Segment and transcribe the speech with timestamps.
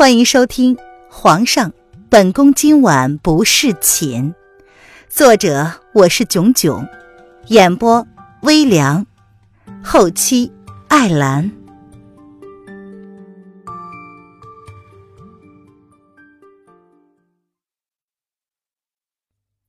[0.00, 0.76] 欢迎收听
[1.10, 1.74] 《皇上，
[2.08, 4.32] 本宫今晚不侍寝》，
[5.10, 6.88] 作者我是囧囧，
[7.48, 8.08] 演播
[8.40, 9.06] 微凉，
[9.84, 10.50] 后期
[10.88, 11.52] 艾兰。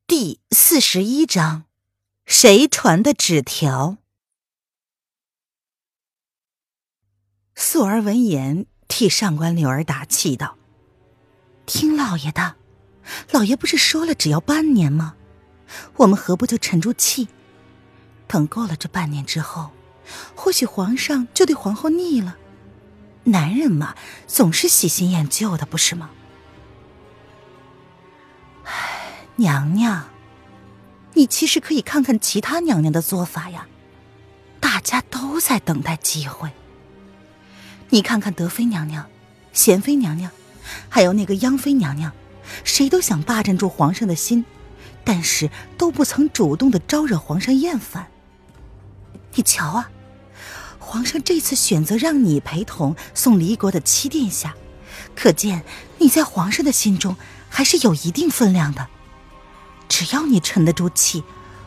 [0.08, 1.66] 第四十一章，
[2.26, 3.98] 谁传的纸条？
[7.54, 8.66] 素儿闻言。
[9.02, 10.58] 替上官柳儿打气道
[11.66, 12.56] ：“听老爷的，
[13.32, 15.16] 老爷不是说了只要半年吗？
[15.96, 17.28] 我们何不就沉住气，
[18.28, 19.72] 等过了这半年之后，
[20.36, 22.38] 或许皇上就对皇后腻了。
[23.24, 23.96] 男人嘛，
[24.28, 26.12] 总是喜新厌旧的，不是吗？”
[28.66, 30.10] 唉，娘娘，
[31.16, 33.68] 你其实可以看看其他娘娘的做法呀，
[34.60, 36.52] 大家都在等待机会。
[37.94, 39.06] 你看看德妃娘娘、
[39.52, 40.32] 贤妃娘娘，
[40.88, 42.14] 还有那个央妃娘娘，
[42.64, 44.46] 谁都想霸占住皇上的心，
[45.04, 48.08] 但是都不曾主动的招惹皇上厌烦。
[49.36, 49.92] 你瞧啊，
[50.80, 54.56] 皇上这次选择让你陪同送离国的七殿下，
[55.14, 55.66] 可见
[55.98, 57.18] 你在皇上的心中
[57.50, 58.88] 还是有一定分量的。
[59.90, 61.26] 只要你沉得住气，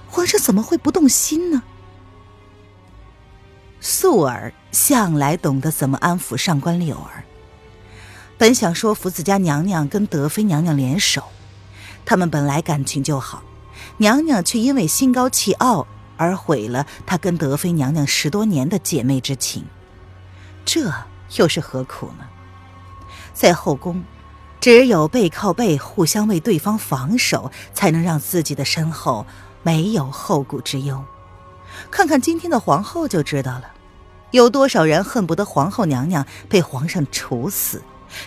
[0.09, 1.62] 皇上怎么会不动心呢？
[3.87, 7.23] 素儿向来懂得怎么安抚上官柳儿，
[8.39, 11.23] 本想说服自家娘娘跟德妃娘娘联手，
[12.07, 13.43] 他们本来感情就好，
[13.99, 19.67] 娘娘却因为心高气傲而毁了她跟德妃娘娘十多年的姐妹之情，
[20.65, 20.91] 这
[21.37, 22.25] 又是何苦呢？
[23.35, 24.03] 在后宫，
[24.62, 29.27] 只有背靠背互相为对方防守，才能让自己的身后
[29.62, 31.05] 没有后顾之忧。
[31.91, 33.73] 看看今天的皇后就知道了。
[34.35, 37.85] 有多少人恨不得皇后娘娘被皇上处死，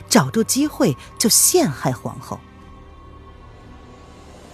[0.08, 2.40] 找住机会就陷害皇后？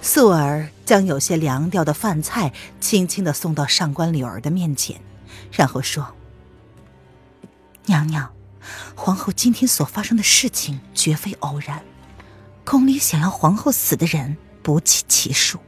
[0.01, 4.99] 素儿将有些凉掉的饭菜轻轻的送到上官柳儿的面前，
[5.51, 6.15] 然后说
[7.85, 8.33] ：“娘娘，
[8.95, 11.83] 皇后今天所发生的事情绝非偶然，
[12.65, 15.59] 宫里想要皇后死的人不计其数，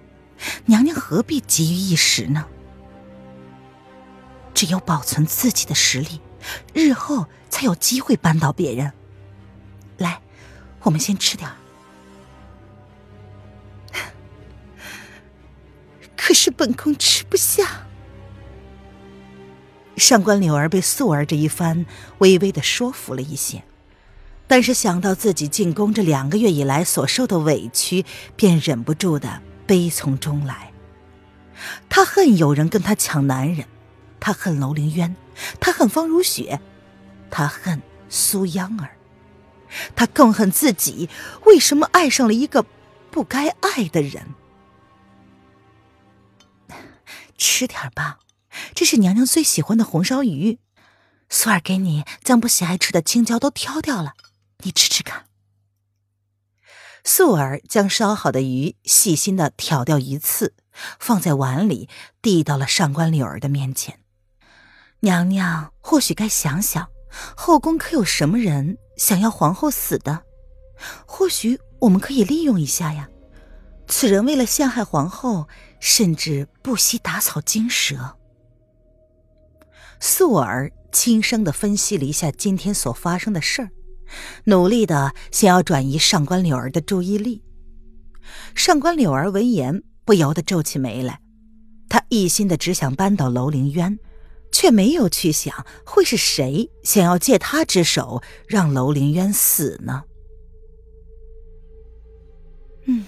[0.65, 2.43] 娘娘何必急于一时呢？”
[4.65, 6.19] 只有保存自己的实力，
[6.73, 8.91] 日后才有机会扳倒别人。
[9.99, 10.19] 来，
[10.81, 11.47] 我们先吃点
[16.17, 17.85] 可是本宫吃不下。
[19.97, 21.85] 上官柳儿被素儿这一番
[22.17, 23.63] 微微的说服了一些，
[24.47, 28.03] 但是想到自己进宫这两个月以来所受的委屈，
[28.35, 30.73] 便忍不住的悲从中来。
[31.87, 33.67] 她恨有人跟她抢男人。
[34.19, 35.15] 他恨楼凌渊，
[35.59, 36.59] 他恨方如雪，
[37.29, 38.97] 他恨苏央儿，
[39.95, 41.09] 他更恨自己
[41.45, 42.65] 为什么爱上了一个
[43.11, 44.33] 不该爱的人。
[47.37, 48.19] 吃点吧，
[48.73, 50.59] 这是娘娘最喜欢的红烧鱼，
[51.29, 54.13] 素儿给你将不喜爱吃的青椒都挑掉了，
[54.59, 55.25] 你吃吃看。
[57.03, 60.55] 素儿将烧好的鱼细心的挑掉鱼刺，
[60.99, 61.87] 放在碗里，
[62.21, 63.99] 递到了上官柳儿的面前。
[65.05, 66.89] 娘娘或许该想想，
[67.37, 70.23] 后宫可有什么人想要皇后死的？
[71.05, 73.07] 或许我们可以利用一下呀。
[73.87, 75.47] 此人为了陷害皇后，
[75.79, 78.17] 甚至不惜打草惊蛇。
[79.99, 83.69] 素儿轻声的分析了一下今天所发生的事儿，
[84.45, 87.43] 努力的想要转移上官柳儿的注意力。
[88.55, 91.19] 上官柳儿闻言不由得皱起眉来，
[91.87, 93.99] 她一心的只想扳倒楼凌渊。
[94.55, 100.05] 却没有去想会是谁想要借他之手让楼凌渊死呢？
[102.85, 103.05] 嗯，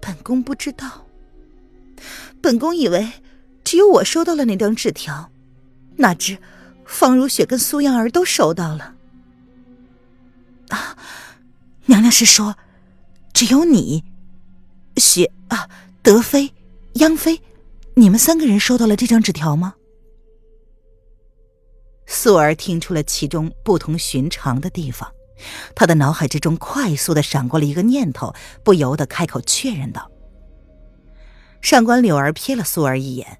[0.00, 1.06] 本宫不知道。
[2.40, 3.12] 本宫以为
[3.62, 5.30] 只有我收到了那张纸条，
[5.98, 6.38] 哪知
[6.86, 8.94] 方如雪跟苏央儿都收到了。
[10.68, 10.96] 啊，
[11.84, 12.56] 娘娘是说，
[13.34, 14.02] 只有你，
[14.96, 15.68] 雪啊，
[16.02, 16.54] 德妃、
[16.94, 17.42] 央妃，
[17.96, 19.74] 你们三个人收到了这张纸条吗？
[22.12, 25.08] 素儿听出了其中不同寻常的地方，
[25.76, 28.34] 她的脑海之中快速的闪过了一个念头，
[28.64, 30.10] 不由得开口确认道
[31.62, 33.38] ：“上官柳儿瞥了素儿一眼，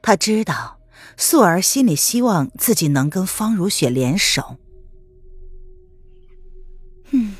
[0.00, 0.80] 他知道
[1.18, 4.56] 素儿心里希望自己能跟方如雪联手。
[7.10, 7.36] 嗯，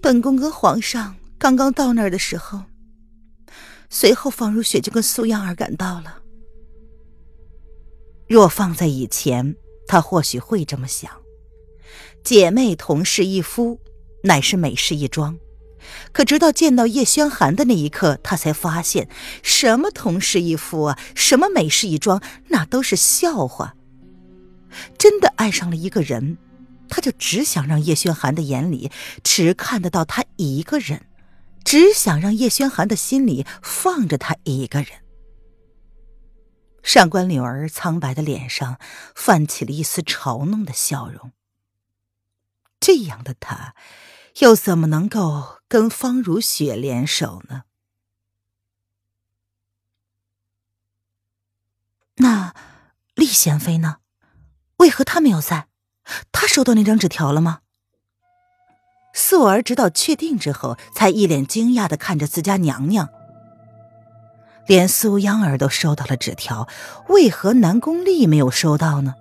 [0.00, 2.62] 本宫跟皇上刚刚到那儿的时候，
[3.90, 6.22] 随后方如雪就跟苏央儿赶到了。”
[8.26, 9.56] 若放在以前，
[9.86, 11.10] 他或许会这么想。
[12.24, 13.80] 姐妹同室一夫，
[14.24, 15.38] 乃是美事一桩。
[16.12, 19.08] 可直到见到叶轩寒的那一刻，他才发现，
[19.44, 23.76] 什么同室一夫啊，什么美事一桩，那都是笑话。
[24.98, 26.38] 真的爱上了一个人，
[26.88, 28.90] 他就只想让叶轩寒的眼里
[29.22, 31.06] 只看得到他一个人，
[31.64, 34.88] 只想让叶轩寒的心里放着他一个人。
[36.86, 38.78] 上官柳儿苍白的脸上
[39.12, 41.32] 泛起了一丝嘲弄的笑容。
[42.78, 43.74] 这样的他，
[44.38, 47.64] 又怎么能够跟方如雪联手呢？
[52.18, 52.54] 那
[53.16, 53.96] 厉贤妃呢？
[54.76, 55.66] 为何她没有在？
[56.30, 57.62] 她收到那张纸条了吗？
[59.12, 63.10] 素儿直到确定之后，才一脸惊讶的看着自家娘娘。
[64.66, 66.66] 连苏央儿都收到了纸条，
[67.08, 69.14] 为何南宫丽没有收到呢？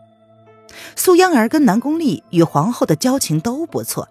[0.95, 4.09] 苏央儿跟南宫丽与皇后的交情都不错，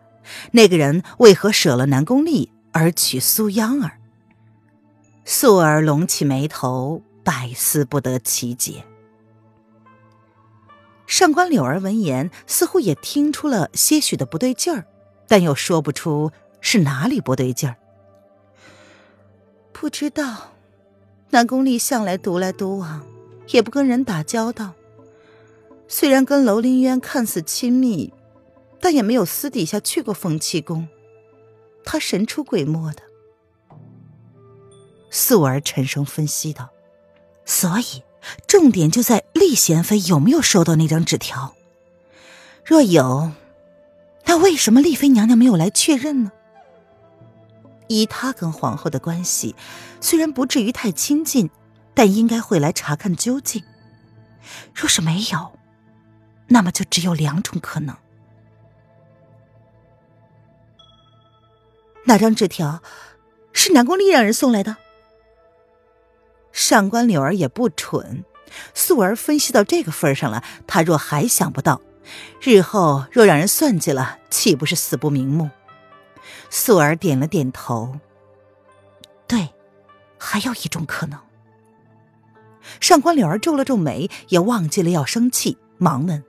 [0.53, 3.99] 那个人为何舍了南宫丽而娶苏央儿？
[5.25, 8.85] 素儿拢起眉头，百思不得其解。
[11.07, 14.87] 上官柳儿闻言，似乎也听出了些许的不对劲儿，
[15.29, 17.77] 但又说不出是哪里不对劲儿。
[19.73, 20.54] 不知道。
[21.31, 23.05] 南宫丽向来独来独往，
[23.49, 24.73] 也不跟人打交道。
[25.89, 28.13] 虽然跟楼凌渊看似亲密，
[28.81, 30.89] 但也没有私底下去过凤栖宫。
[31.85, 33.03] 他神出鬼没的。
[35.11, 36.71] 素儿沉声分析道
[37.45, 38.03] ：“所以，
[38.47, 41.55] 重点就在厉贤妃有没有收到那张纸条。
[42.65, 43.33] 若有，
[44.25, 46.33] 那为什么丽妃娘娘没有来确认呢？”
[47.89, 49.55] 以他跟皇后的关系，
[50.01, 51.51] 虽然不至于太亲近，
[51.95, 53.63] 但应该会来查看究竟。
[54.75, 55.59] 若是没有，
[56.49, 57.97] 那么就只有两种可能：
[62.05, 62.83] 那张纸条
[63.53, 64.77] 是南宫丽让人送来的。
[66.53, 68.25] 上官柳儿也不蠢，
[68.75, 71.81] 素儿分析到这个份上了，他若还想不到，
[72.41, 75.51] 日后若让人算计了，岂不是死不瞑目？
[76.51, 77.99] 素儿点了点头。
[79.27, 79.49] 对，
[80.19, 81.19] 还有一种可能。
[82.81, 86.25] 上官柳儿皱了皱眉，也忘记了要生气，忙问：“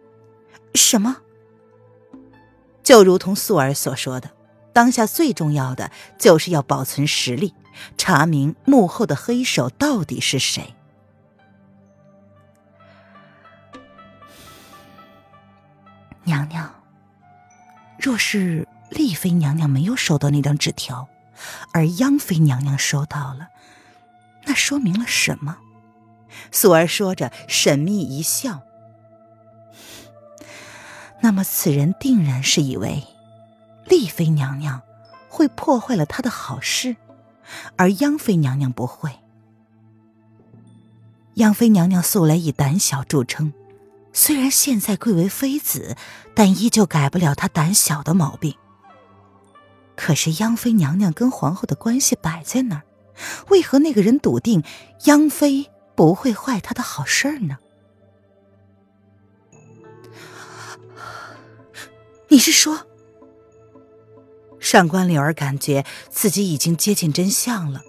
[0.75, 1.17] 什么？”
[2.83, 4.31] 就如同素儿所说的，
[4.73, 7.53] 当下最重要的就是要保存实力，
[7.97, 10.75] 查明幕后的黑手到底是谁。
[16.23, 16.69] 娘娘，
[17.97, 18.67] 若是……
[18.89, 21.07] 丽妃娘娘没有收到那张纸条，
[21.73, 23.49] 而央妃娘娘收到了，
[24.45, 25.57] 那说明了什么？
[26.51, 28.61] 素儿说着，神秘一笑。
[31.21, 33.03] 那么此人定然是以为
[33.87, 34.81] 丽妃娘娘
[35.29, 36.95] 会破坏了他的好事，
[37.77, 39.11] 而央妃娘娘不会。
[41.35, 43.53] 央妃娘娘素来以胆小著称，
[44.13, 45.97] 虽然现在贵为妃子，
[46.33, 48.55] 但依旧改不了她胆小的毛病。
[49.95, 52.83] 可是央妃娘娘跟皇后的关系摆在那儿，
[53.49, 54.63] 为何那个人笃定
[55.05, 57.57] 央妃不会坏他的好事呢？
[62.27, 62.85] 你是说，
[64.59, 67.81] 上官柳儿感觉自己已经接近真相了，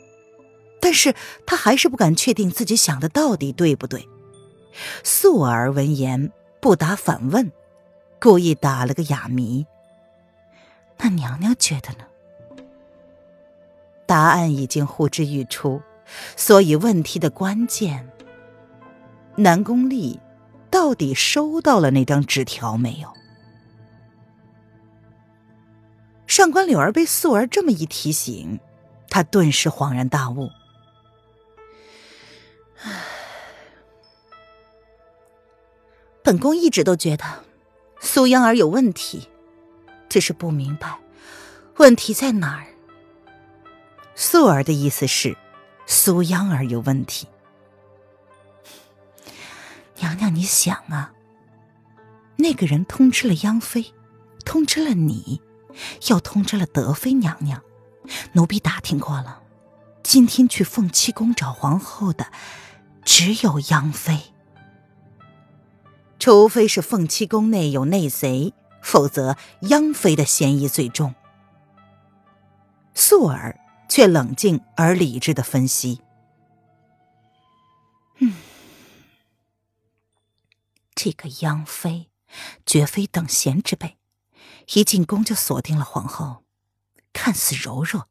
[0.81, 1.15] 但是
[1.47, 4.09] 他还是不敢确定自己想的到底对不对。
[5.03, 6.31] 素儿闻言
[6.61, 7.51] 不答反问，
[8.21, 9.67] 故意打了个哑谜。
[10.99, 12.05] 那娘娘觉得呢？
[14.07, 15.83] 答案已经呼之欲出，
[16.37, 18.09] 所以问题的关键：
[19.37, 20.21] 南宫丽
[20.71, 23.13] 到底收到了那张纸条没有？
[26.27, 28.59] 上官柳儿被素儿这么一提醒，
[29.09, 30.51] 她顿时恍然大悟。
[32.83, 32.91] 唉，
[36.23, 37.25] 本宫一直都觉得
[38.01, 39.29] 苏央儿有问题。
[40.09, 40.99] 只是不明白，
[41.77, 42.67] 问题在哪儿？
[44.15, 45.37] 素儿的意思是，
[45.87, 47.27] 苏央儿有问题。
[49.99, 51.13] 娘娘，你想啊，
[52.37, 53.93] 那个人通知了央妃，
[54.45, 55.41] 通知了你，
[56.09, 57.63] 又通知了德妃娘娘。
[58.33, 59.43] 奴婢打听过了，
[60.03, 62.27] 今天去凤栖宫找皇后的，
[63.05, 64.21] 只有央妃。
[66.19, 68.55] 除非是凤栖宫内有内贼。
[68.87, 71.13] 否则，央妃的嫌疑最重。
[72.95, 76.03] 素儿却冷静而理智的分析
[78.21, 78.37] ：“嗯，
[80.95, 82.11] 这个央妃
[82.65, 83.99] 绝非等闲之辈，
[84.75, 86.45] 一进宫就锁定了皇后，
[87.13, 88.07] 看似柔弱，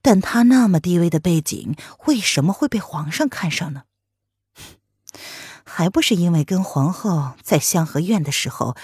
[0.00, 1.74] 但她那么低微的背景，
[2.06, 3.82] 为什么会被皇上看上呢？
[5.66, 8.76] 还不是因为跟皇后在香河院的时候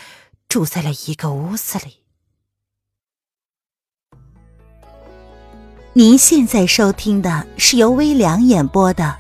[0.53, 2.03] 住在了一个屋子里。
[5.95, 9.05] 您现在收听的是由微凉演播的《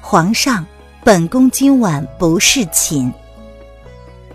[0.00, 0.64] 皇上，
[1.04, 3.12] 本宫今晚不是寝》。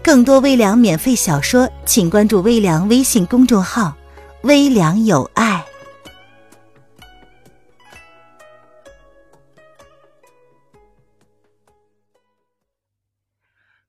[0.03, 3.95] 更多微凉免费小说，请关注微凉微信公众号
[4.43, 5.65] “微凉有爱”。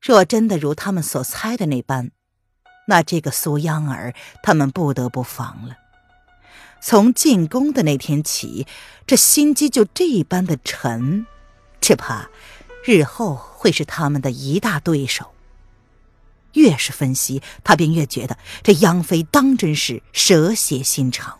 [0.00, 2.12] 若真的如他们所猜的那般，
[2.92, 5.78] 那这个苏央儿他们不得不防了。
[6.82, 8.66] 从进宫的那天起，
[9.06, 11.24] 这心机就这般的沉，
[11.80, 12.28] 只怕
[12.84, 15.32] 日后会是他们的一大对手。
[16.52, 21.38] 越是分析，他便越觉得这央妃当真是蛇蝎心肠，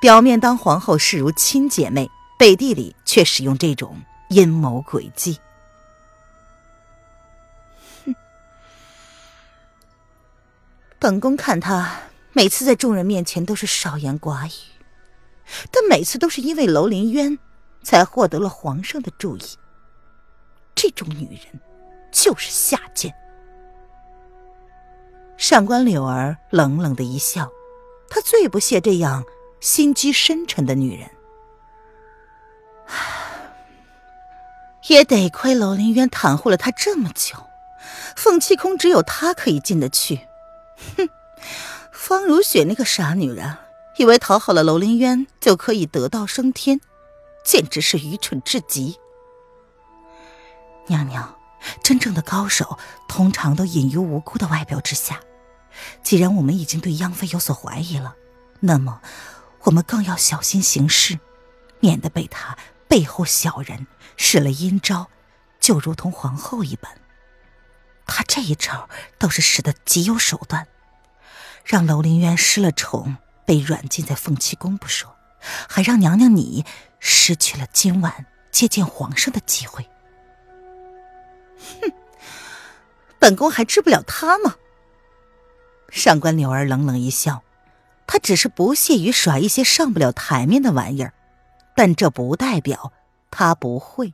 [0.00, 5.38] 表面当皇后视如亲姐妹，背地里却使用这种阴谋诡计。
[11.04, 12.00] 本宫看他
[12.32, 14.50] 每次在众人面前都是少言寡语，
[15.70, 17.38] 但每次都是因为楼林渊
[17.82, 19.42] 才获得了皇上的注意。
[20.74, 21.60] 这种女人
[22.10, 23.14] 就是下贱。
[25.36, 27.50] 上官柳儿冷冷的一笑，
[28.08, 29.22] 她最不屑这样
[29.60, 31.10] 心机深沉的女人。
[34.88, 37.36] 也得亏楼林渊袒护了她这么久，
[38.16, 40.26] 凤栖宫只有她可以进得去。
[40.96, 41.08] 哼，
[41.92, 43.56] 方如雪那个傻女人，
[43.98, 46.80] 以为讨好了楼凌渊就可以得道升天，
[47.44, 48.98] 简直是愚蠢至极。
[50.86, 51.38] 娘娘，
[51.82, 55.20] 真正的高手通常都隐于无辜的外表之下。
[56.02, 58.16] 既然我们已经对央妃有所怀疑了，
[58.60, 59.00] 那么
[59.62, 61.18] 我们更要小心行事，
[61.80, 63.86] 免得被她背后小人
[64.16, 65.08] 使了阴招，
[65.58, 66.92] 就如同皇后一般。
[68.06, 70.68] 他这一招倒是使得极有手段，
[71.64, 73.16] 让楼林渊失了宠，
[73.46, 75.16] 被软禁在凤栖宫不说，
[75.68, 76.64] 还让娘娘你
[77.00, 79.88] 失去了今晚接见皇上的机会。
[81.80, 81.92] 哼，
[83.18, 84.56] 本宫还治不了他吗？
[85.88, 87.42] 上官柳儿冷冷一笑，
[88.06, 91.14] 她只是不屑于耍一些上不了台面的玩意儿，
[91.74, 92.92] 但这不代表
[93.30, 94.12] 她不会。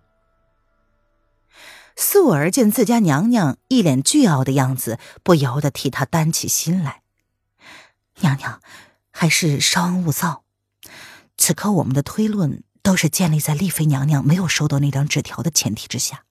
[1.97, 7.03] 素儿见自家娘娘一脸倨傲的样子，不由得替她担起心来。
[8.21, 8.61] 娘娘，
[9.11, 10.45] 还是稍安勿躁。
[11.37, 16.25] 此刻我们的推论都是建立在丽妃娘娘没有收到那张纸条的前提之下。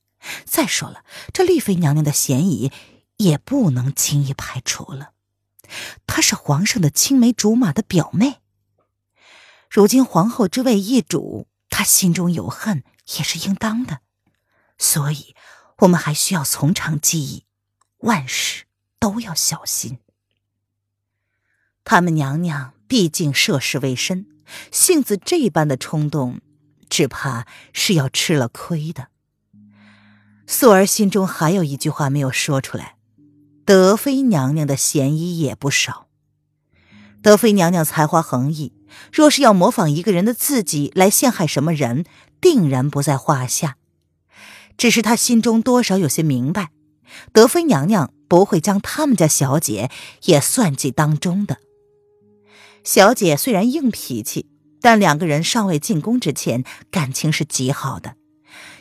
[0.46, 1.04] 再说了，
[1.34, 2.72] 这丽妃娘娘的嫌疑
[3.18, 5.12] 也不能轻易排除了。
[6.08, 8.40] 她是皇上的青梅竹马的表妹，
[9.70, 12.84] 如今皇后之位易主，她心中有恨
[13.18, 14.00] 也是应当的。
[14.78, 15.36] 所以。
[15.84, 17.46] 我们还需要从长计议，
[18.00, 18.66] 万事
[19.00, 20.00] 都要小心。
[21.92, 24.28] 他们娘娘毕竟涉世未深，
[24.72, 26.40] 性子这般的冲动，
[26.88, 29.08] 只怕是要吃了亏的。
[30.46, 32.98] 素儿心中还有一句话没有说出来：
[33.66, 36.06] 德妃娘娘的嫌疑也不少。
[37.24, 38.72] 德妃娘娘才华横溢，
[39.12, 42.06] 若是要模仿一个人的字迹来陷害什么人，
[42.40, 43.78] 定然不在话下。
[44.78, 46.70] 只是她心中多少有些明白，
[47.34, 49.90] 德妃娘娘不会将他们家小姐
[50.26, 51.58] 也算计当中的。
[52.84, 54.48] 小姐虽然硬脾气，
[54.82, 58.16] 但两个人尚未进宫之前，感情是极好的。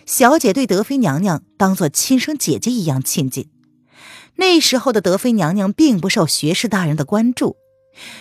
[0.07, 3.51] 小姐对德妃娘娘当做亲生姐姐一样亲近。
[4.37, 7.57] 那时候的德妃娘娘并不受学士大人的关注，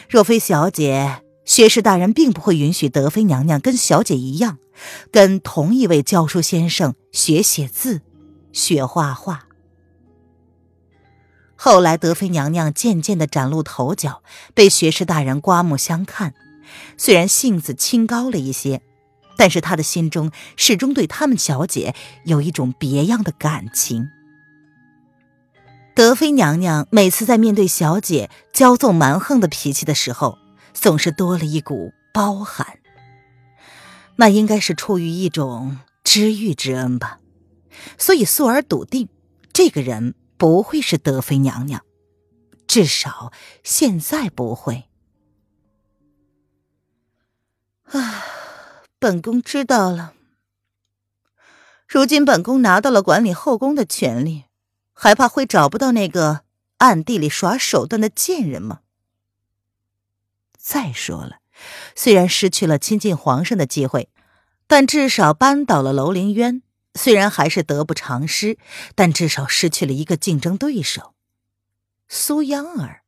[0.10, 4.58] 若非小姐，学士大人并不会允许德妃娘娘跟小姐一样。
[5.12, 8.02] 跟同一位教书先生学写字，
[8.52, 9.47] 学画画。
[11.58, 14.22] 后来德妃娘娘渐渐的崭露头角，
[14.54, 16.34] 被学士大人刮目相看。
[16.98, 18.82] 虽然性子清高了一些，
[19.38, 21.96] 但是他的心中始终对他们小姐
[22.26, 24.10] 有一种别样的感情。
[25.96, 30.38] 德妃娘娘每次在面对小姐骄纵蛮横的脾气的时候，
[30.74, 32.78] 总是多了一股包涵。
[34.18, 37.20] 那应该是出于一种知遇之恩吧，
[37.98, 39.10] 所以素儿笃定，
[39.54, 41.84] 这个人不会是德妃娘娘，
[42.68, 43.32] 至少
[43.64, 44.86] 现在不会。
[47.86, 48.24] 啊，
[49.00, 50.14] 本宫知道了。
[51.88, 54.44] 如今本宫拿到了管理后宫的权利，
[54.94, 56.42] 还怕会找不到那个
[56.80, 58.82] 暗地里耍手段的贱人吗？
[60.58, 61.38] 再说了，
[61.96, 64.10] 虽然失去了亲近皇上的机会，
[64.68, 66.62] 但至少扳倒了楼凌渊。
[66.98, 68.58] 虽然还是得不偿失，
[68.96, 71.14] 但至少失去了一个竞争对手。
[72.10, 73.04] 苏央儿，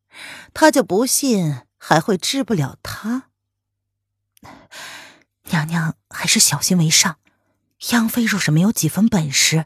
[0.53, 3.29] 他就不信还会治不了他。
[5.46, 7.17] 娘娘还是小心为上。
[7.91, 9.65] 央妃若是没有几分本事，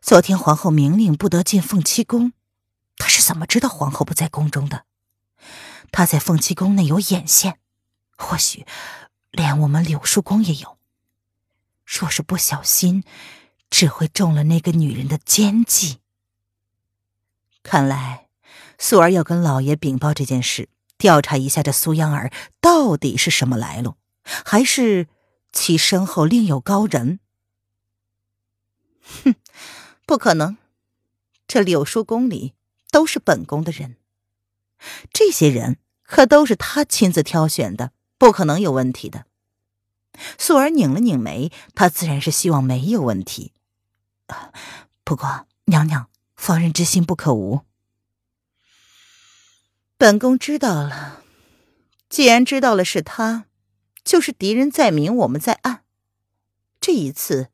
[0.00, 2.32] 昨天皇后明令不得进凤栖宫，
[2.96, 4.84] 她是怎么知道皇后不在宫中的？
[5.92, 7.58] 她在凤栖宫内有眼线，
[8.16, 8.66] 或许
[9.30, 10.78] 连我们柳树宫也有。
[11.84, 13.04] 若是不小心，
[13.70, 15.98] 只会中了那个女人的奸计。
[17.62, 18.26] 看来
[18.78, 25.08] 素儿要跟老爷禀报这件事，调查一下这苏央儿到底是什么来路，还是
[25.52, 27.20] 其身后另有高人？
[29.24, 29.34] 哼，
[30.06, 30.56] 不可能！
[31.46, 32.54] 这柳书宫里
[32.90, 33.96] 都是本宫的人，
[35.12, 39.26] 这些人可都是他亲自挑选的，不可能有问题的。
[40.38, 43.52] 素儿拧了拧眉，她自然是希望没有问题。
[45.04, 47.60] 不过，娘娘防人之心不可无。
[49.96, 51.22] 本宫知道了，
[52.08, 53.44] 既然知道了是他，
[54.04, 55.84] 就是敌人在明，我们在暗。
[56.80, 57.50] 这一次。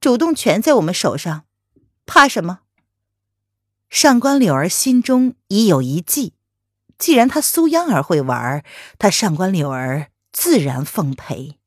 [0.00, 1.46] 主动权在我们手上，
[2.04, 2.60] 怕什么？
[3.88, 6.34] 上官柳儿心中已有一计，
[6.98, 8.62] 既然他苏央儿会玩，
[8.98, 11.58] 他上官柳儿自然奉陪。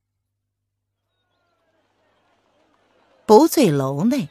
[3.25, 4.29] 不醉楼内，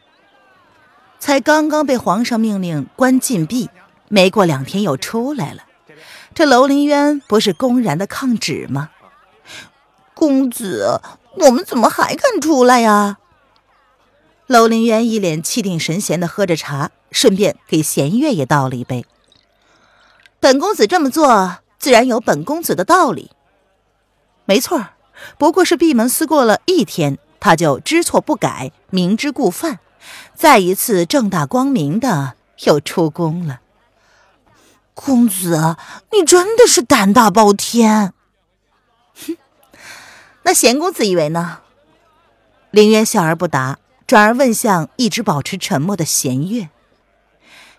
[1.18, 3.68] 才刚刚被皇上命令关禁闭，
[4.08, 5.62] 没过两天又出来了。
[6.34, 8.90] 这楼凌渊不是公然的抗旨吗？
[10.14, 11.00] 公子，
[11.38, 13.18] 我们怎么还敢出来呀？
[14.46, 19.04] 楼凌渊一脸气定神闲的喝着茶，顺便给弦月也倒了一杯。
[20.38, 23.30] 本公子这么做，自然有本公子的道理。
[24.44, 24.90] 没错，
[25.38, 29.80] 不过是闭门思过了一天，他就知错不改，明知故犯，
[30.34, 33.60] 再一次正大光明的又出宫了。
[34.94, 35.76] 公子，
[36.12, 38.12] 你真的是胆大包天。
[39.14, 39.36] 哼，
[40.42, 41.60] 那贤公子以为呢？
[42.70, 43.78] 凌渊笑而不答。
[44.06, 46.70] 转而问向一直保持沉默的弦月，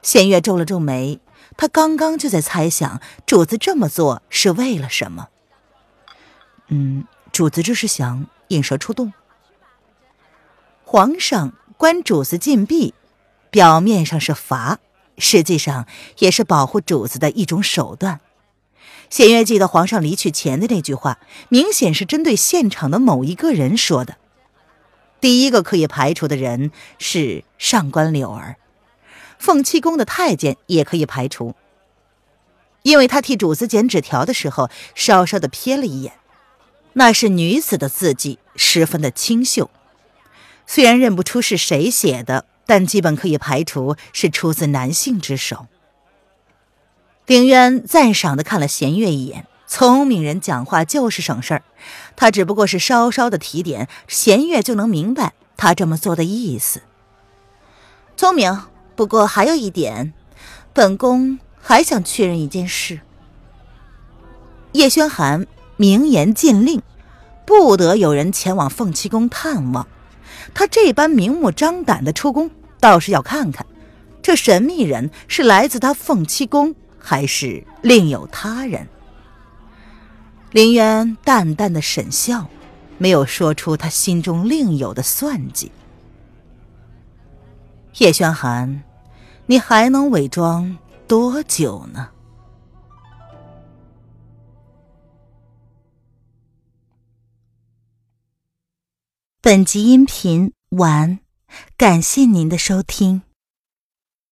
[0.02, 1.22] 弦月皱了皱眉，
[1.56, 5.30] 他刚刚就在猜想主子这么做是为了什么。
[6.68, 9.14] 嗯，主子这是想引蛇出洞。
[10.84, 12.96] 皇上关主子禁闭，
[13.52, 14.80] 表面上是罚，
[15.20, 15.86] 实际上
[16.18, 18.20] 也是保护主子的一种手段。
[19.12, 24.18] 弦月记得皇上离去前的那句话，明显是针对现场的某一个人说的。
[25.22, 28.56] 第一个可以排除的人是上官柳儿，
[29.38, 31.54] 凤栖宫的太监也可以排除，
[32.82, 36.14] 因为他替主子捡纸条的时候，稍稍的瞥了一眼，
[36.94, 39.70] 那是女子的字迹，十分的清秀。
[40.68, 45.66] 虽然认不出是谁写的，但基本可以排除是出自男性之手。
[47.26, 49.48] 丁渊赞赏的看了弦月一眼。
[49.70, 51.64] 聪明人讲话就是省事儿，
[52.16, 56.84] 他只不过是稍稍的提点，弦月就能明白他这么做的意思。
[58.16, 58.62] 聪明，
[58.96, 60.14] 不过还有一点，
[60.72, 63.02] 本宫还想确认一件事。
[64.72, 66.82] 叶轩寒明言禁令，
[67.46, 69.86] 不得有人前往凤栖宫探望。
[70.54, 73.66] 他这般明目张胆的出宫，倒是要看看，
[74.22, 78.88] 这神秘人是来自他凤栖宫，还是另有他人。
[80.52, 82.48] 林渊淡淡的沈笑，
[82.98, 85.72] 没有说出他心中另有的算计。
[87.98, 88.84] 叶轩寒，
[89.48, 92.10] 你还能伪装多久呢？
[99.48, 101.20] 本集音频完，
[101.78, 103.22] 感谢您的收听。